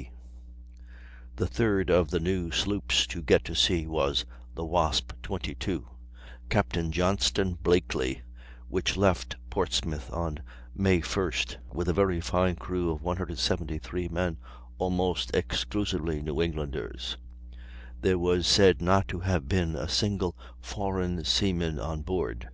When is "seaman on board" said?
21.26-22.48